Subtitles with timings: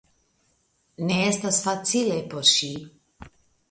[1.11, 2.75] Ne estas facile por ŝi.